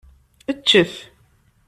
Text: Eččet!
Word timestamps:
Eččet! 0.51 0.93